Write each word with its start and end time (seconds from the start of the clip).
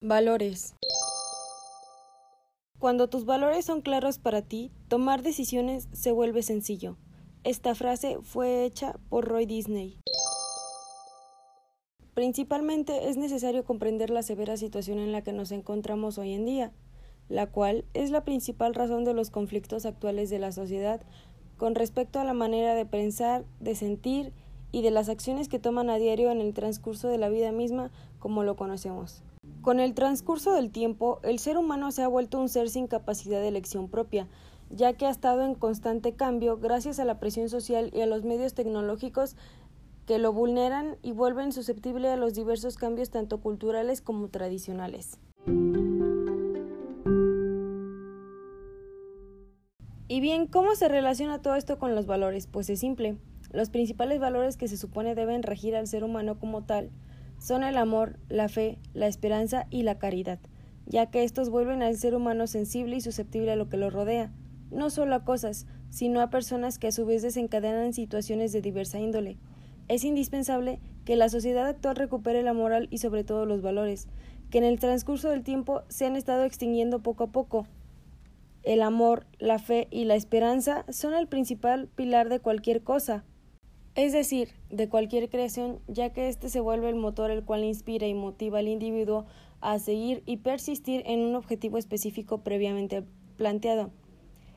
Valores. 0.00 0.76
Cuando 2.78 3.08
tus 3.08 3.24
valores 3.24 3.64
son 3.64 3.80
claros 3.80 4.20
para 4.20 4.42
ti, 4.42 4.70
tomar 4.86 5.22
decisiones 5.22 5.88
se 5.90 6.12
vuelve 6.12 6.44
sencillo. 6.44 6.96
Esta 7.42 7.74
frase 7.74 8.18
fue 8.22 8.64
hecha 8.64 8.94
por 9.08 9.26
Roy 9.26 9.44
Disney. 9.44 9.98
Principalmente 12.14 13.08
es 13.08 13.16
necesario 13.16 13.64
comprender 13.64 14.10
la 14.10 14.22
severa 14.22 14.56
situación 14.56 15.00
en 15.00 15.10
la 15.10 15.22
que 15.22 15.32
nos 15.32 15.50
encontramos 15.50 16.16
hoy 16.16 16.32
en 16.32 16.44
día, 16.44 16.72
la 17.28 17.50
cual 17.50 17.84
es 17.92 18.12
la 18.12 18.24
principal 18.24 18.74
razón 18.74 19.02
de 19.02 19.14
los 19.14 19.30
conflictos 19.30 19.84
actuales 19.84 20.30
de 20.30 20.38
la 20.38 20.52
sociedad 20.52 21.00
con 21.56 21.74
respecto 21.74 22.20
a 22.20 22.24
la 22.24 22.34
manera 22.34 22.76
de 22.76 22.86
pensar, 22.86 23.44
de 23.58 23.74
sentir 23.74 24.32
y 24.70 24.82
de 24.82 24.92
las 24.92 25.08
acciones 25.08 25.48
que 25.48 25.58
toman 25.58 25.90
a 25.90 25.96
diario 25.96 26.30
en 26.30 26.40
el 26.40 26.54
transcurso 26.54 27.08
de 27.08 27.18
la 27.18 27.28
vida 27.28 27.50
misma 27.50 27.90
como 28.20 28.44
lo 28.44 28.54
conocemos. 28.54 29.24
Con 29.68 29.80
el 29.80 29.92
transcurso 29.92 30.54
del 30.54 30.70
tiempo, 30.70 31.20
el 31.22 31.38
ser 31.38 31.58
humano 31.58 31.90
se 31.90 32.00
ha 32.02 32.08
vuelto 32.08 32.40
un 32.40 32.48
ser 32.48 32.70
sin 32.70 32.86
capacidad 32.86 33.38
de 33.38 33.48
elección 33.48 33.90
propia, 33.90 34.26
ya 34.70 34.94
que 34.94 35.04
ha 35.04 35.10
estado 35.10 35.44
en 35.44 35.54
constante 35.54 36.14
cambio 36.14 36.56
gracias 36.56 36.98
a 36.98 37.04
la 37.04 37.20
presión 37.20 37.50
social 37.50 37.90
y 37.92 38.00
a 38.00 38.06
los 38.06 38.24
medios 38.24 38.54
tecnológicos 38.54 39.36
que 40.06 40.18
lo 40.18 40.32
vulneran 40.32 40.96
y 41.02 41.12
vuelven 41.12 41.52
susceptible 41.52 42.08
a 42.08 42.16
los 42.16 42.32
diversos 42.32 42.78
cambios 42.78 43.10
tanto 43.10 43.42
culturales 43.42 44.00
como 44.00 44.28
tradicionales. 44.28 45.18
Y 50.08 50.20
bien, 50.20 50.46
¿cómo 50.46 50.76
se 50.76 50.88
relaciona 50.88 51.42
todo 51.42 51.56
esto 51.56 51.78
con 51.78 51.94
los 51.94 52.06
valores? 52.06 52.46
Pues 52.46 52.70
es 52.70 52.80
simple. 52.80 53.18
Los 53.52 53.68
principales 53.68 54.18
valores 54.18 54.56
que 54.56 54.66
se 54.66 54.78
supone 54.78 55.14
deben 55.14 55.42
regir 55.42 55.76
al 55.76 55.86
ser 55.86 56.04
humano 56.04 56.38
como 56.38 56.64
tal 56.64 56.90
son 57.38 57.62
el 57.62 57.76
amor, 57.76 58.18
la 58.28 58.48
fe, 58.48 58.78
la 58.94 59.06
esperanza 59.06 59.66
y 59.70 59.82
la 59.82 59.98
caridad, 59.98 60.38
ya 60.86 61.06
que 61.06 61.24
estos 61.24 61.50
vuelven 61.50 61.82
al 61.82 61.96
ser 61.96 62.14
humano 62.14 62.46
sensible 62.46 62.96
y 62.96 63.00
susceptible 63.00 63.52
a 63.52 63.56
lo 63.56 63.68
que 63.68 63.76
lo 63.76 63.90
rodea, 63.90 64.32
no 64.70 64.90
solo 64.90 65.14
a 65.14 65.24
cosas, 65.24 65.66
sino 65.90 66.20
a 66.20 66.30
personas 66.30 66.78
que 66.78 66.88
a 66.88 66.92
su 66.92 67.06
vez 67.06 67.22
desencadenan 67.22 67.92
situaciones 67.92 68.52
de 68.52 68.60
diversa 68.60 69.00
índole. 69.00 69.38
Es 69.88 70.04
indispensable 70.04 70.80
que 71.04 71.16
la 71.16 71.28
sociedad 71.28 71.66
actual 71.66 71.96
recupere 71.96 72.42
la 72.42 72.52
moral 72.52 72.88
y 72.90 72.98
sobre 72.98 73.24
todo 73.24 73.46
los 73.46 73.62
valores, 73.62 74.08
que 74.50 74.58
en 74.58 74.64
el 74.64 74.78
transcurso 74.78 75.30
del 75.30 75.42
tiempo 75.42 75.82
se 75.88 76.06
han 76.06 76.16
estado 76.16 76.44
extinguiendo 76.44 77.02
poco 77.02 77.24
a 77.24 77.32
poco. 77.32 77.66
El 78.62 78.82
amor, 78.82 79.26
la 79.38 79.58
fe 79.58 79.88
y 79.90 80.04
la 80.04 80.14
esperanza 80.14 80.84
son 80.90 81.14
el 81.14 81.28
principal 81.28 81.88
pilar 81.94 82.28
de 82.28 82.40
cualquier 82.40 82.82
cosa 82.82 83.24
es 83.98 84.12
decir, 84.12 84.50
de 84.70 84.88
cualquier 84.88 85.28
creación, 85.28 85.80
ya 85.88 86.12
que 86.12 86.28
éste 86.28 86.50
se 86.50 86.60
vuelve 86.60 86.88
el 86.88 86.94
motor 86.94 87.32
el 87.32 87.44
cual 87.44 87.64
inspira 87.64 88.06
y 88.06 88.14
motiva 88.14 88.60
al 88.60 88.68
individuo 88.68 89.26
a 89.60 89.80
seguir 89.80 90.22
y 90.24 90.36
persistir 90.36 91.02
en 91.04 91.18
un 91.18 91.34
objetivo 91.34 91.78
específico 91.78 92.38
previamente 92.38 93.02
planteado. 93.36 93.90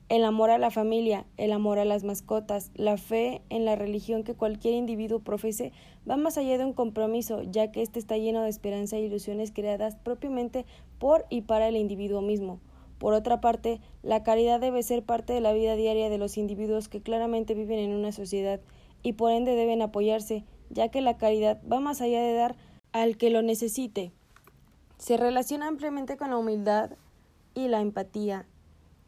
El 0.10 0.26
amor 0.26 0.52
a 0.52 0.60
la 0.60 0.70
familia, 0.70 1.26
el 1.38 1.54
amor 1.54 1.80
a 1.80 1.86
las 1.86 2.04
mascotas, 2.04 2.70
la 2.76 2.98
fe 2.98 3.42
en 3.50 3.66
la 3.66 3.76
religión 3.76 4.24
que 4.24 4.36
cualquier 4.36 4.76
individuo 4.76 5.22
profese 5.22 5.72
va 6.08 6.18
más 6.18 6.38
allá 6.38 6.60
de 6.60 6.66
un 6.66 6.74
compromiso, 6.74 7.42
ya 7.42 7.72
que 7.72 7.82
éste 7.82 7.98
está 7.98 8.18
lleno 8.18 8.44
de 8.44 8.50
esperanza 8.50 8.98
e 8.98 9.02
ilusiones 9.02 9.52
creadas 9.52 9.96
propiamente 9.96 10.68
por 11.00 11.26
y 11.32 11.42
para 11.42 11.68
el 11.68 11.78
individuo 11.78 12.22
mismo. 12.22 12.60
Por 13.00 13.16
otra 13.16 13.42
parte, 13.42 13.82
la 14.04 14.22
caridad 14.22 14.60
debe 14.60 14.84
ser 14.84 15.02
parte 15.02 15.34
de 15.34 15.42
la 15.42 15.52
vida 15.52 15.76
diaria 15.76 16.12
de 16.12 16.20
los 16.20 16.38
individuos 16.38 16.90
que 16.90 17.02
claramente 17.02 17.56
viven 17.56 17.80
en 17.80 17.94
una 17.94 18.12
sociedad 18.12 18.62
y 19.04 19.14
por 19.14 19.32
ende 19.32 19.56
deben 19.56 19.82
apoyarse, 19.82 20.44
ya 20.70 20.90
que 20.90 21.02
la 21.02 21.18
caridad 21.18 21.62
va 21.70 21.80
más 21.80 22.02
allá 22.02 22.22
de 22.22 22.34
dar 22.34 22.56
al 22.92 23.18
que 23.18 23.30
lo 23.30 23.42
necesite. 23.42 24.12
Se 24.98 25.18
relaciona 25.18 25.68
ampliamente 25.68 26.18
con 26.18 26.30
la 26.30 26.38
humildad 26.38 26.92
y 27.56 27.68
la 27.68 27.82
empatía, 27.82 28.46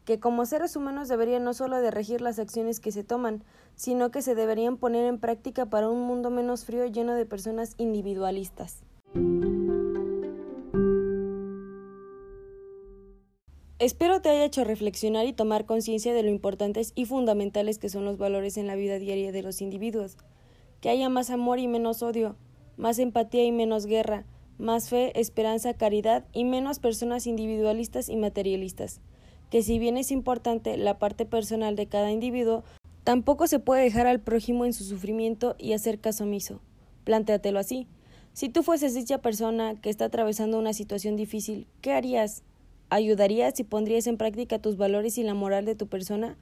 que 0.06 0.20
como 0.20 0.46
seres 0.46 0.76
humanos 0.76 1.08
deberían 1.08 1.44
no 1.44 1.54
solo 1.54 1.80
de 1.80 1.92
regir 1.92 2.22
las 2.22 2.40
acciones 2.40 2.80
que 2.80 2.92
se 2.92 3.04
toman, 3.04 3.44
sino 3.76 4.12
que 4.12 4.22
se 4.22 4.36
deberían 4.36 4.78
poner 4.78 5.06
en 5.06 5.20
práctica 5.20 5.66
para 5.66 5.90
un 5.90 6.02
mundo 6.02 6.30
menos 6.30 6.66
frío 6.66 6.86
lleno 6.86 7.14
de 7.14 7.25
personas 7.25 7.75
individualistas. 7.78 8.84
Espero 13.83 14.21
te 14.21 14.29
haya 14.29 14.45
hecho 14.45 14.63
reflexionar 14.63 15.25
y 15.25 15.33
tomar 15.33 15.66
conciencia 15.66 16.13
de 16.13 16.23
lo 16.23 16.29
importantes 16.29 16.94
y 16.95 17.03
fundamentales 17.03 17.79
que 17.79 17.89
son 17.89 18.05
los 18.05 18.17
valores 18.17 18.55
en 18.55 18.66
la 18.66 18.75
vida 18.75 18.97
diaria 18.97 19.33
de 19.33 19.44
los 19.44 19.59
individuos. 19.59 20.16
Que 20.79 20.88
haya 20.88 21.09
más 21.09 21.29
amor 21.29 21.59
y 21.59 21.67
menos 21.67 22.01
odio, 22.01 22.38
más 22.77 22.97
empatía 22.97 23.44
y 23.44 23.51
menos 23.51 23.85
guerra, 23.85 24.25
más 24.57 24.88
fe, 24.88 25.11
esperanza, 25.19 25.73
caridad 25.73 26.23
y 26.31 26.45
menos 26.45 26.79
personas 26.79 27.27
individualistas 27.27 28.07
y 28.07 28.16
materialistas. 28.16 29.01
Que 29.49 29.61
si 29.61 29.79
bien 29.79 29.97
es 29.97 30.11
importante 30.11 30.77
la 30.77 30.97
parte 30.97 31.25
personal 31.25 31.75
de 31.75 31.88
cada 31.88 32.09
individuo, 32.09 32.63
tampoco 33.03 33.47
se 33.47 33.59
puede 33.59 33.83
dejar 33.83 34.07
al 34.07 34.21
prójimo 34.21 34.63
en 34.63 34.71
su 34.71 34.85
sufrimiento 34.85 35.57
y 35.59 35.73
hacer 35.73 36.00
caso 36.00 36.23
omiso. 36.23 36.61
Plantéatelo 37.03 37.59
así. 37.59 37.88
Si 38.31 38.47
tú 38.47 38.63
fueses 38.63 38.94
dicha 38.94 39.17
persona 39.17 39.75
que 39.81 39.89
está 39.89 40.05
atravesando 40.05 40.57
una 40.57 40.71
situación 40.71 41.17
difícil, 41.17 41.67
¿qué 41.81 41.91
harías? 41.91 42.44
¿Ayudarías 42.89 43.59
y 43.59 43.63
pondrías 43.63 44.07
en 44.07 44.17
práctica 44.17 44.59
tus 44.59 44.77
valores 44.77 45.17
y 45.17 45.23
la 45.23 45.33
moral 45.33 45.66
de 45.66 45.75
tu 45.75 45.88
persona? 45.88 46.38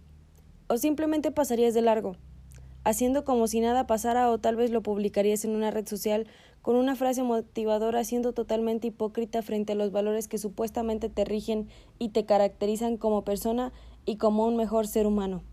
¿O 0.68 0.78
simplemente 0.78 1.32
pasarías 1.32 1.74
de 1.74 1.82
largo, 1.82 2.16
haciendo 2.84 3.24
como 3.24 3.48
si 3.48 3.60
nada 3.60 3.88
pasara 3.88 4.30
o 4.30 4.40
tal 4.40 4.56
vez 4.56 4.72
lo 4.72 4.82
publicarías 4.82 5.46
en 5.46 5.52
una 5.52 5.72
red 5.72 5.88
social 5.88 6.28
con 6.62 6.76
una 6.76 6.96
frase 6.96 7.24
motivadora 7.24 8.04
siendo 8.04 8.34
totalmente 8.34 8.88
hipócrita 8.88 9.42
frente 9.42 9.74
a 9.74 9.76
los 9.76 9.92
valores 9.92 10.28
que 10.28 10.38
supuestamente 10.38 11.10
te 11.10 11.26
rigen 11.26 11.70
y 12.00 12.10
te 12.10 12.26
caracterizan 12.26 12.98
como 12.98 13.24
persona 13.24 13.72
y 14.06 14.18
como 14.18 14.46
un 14.46 14.56
mejor 14.56 14.88
ser 14.88 15.08
humano? 15.08 15.44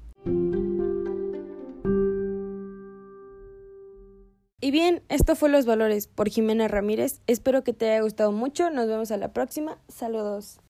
Y 4.61 4.71
bien, 4.71 5.03
esto 5.09 5.37
fue 5.37 5.49
Los 5.49 5.67
Valores 5.67 6.09
por 6.09 6.29
Jimena 6.29 6.69
Ramírez. 6.69 7.21
Espero 7.27 7.63
que 7.63 7.73
te 7.73 7.91
haya 7.91 8.03
gustado 8.03 8.33
mucho. 8.33 8.71
Nos 8.71 8.89
vemos 8.89 9.11
a 9.13 9.17
la 9.17 9.33
próxima. 9.33 9.79
Saludos. 9.89 10.61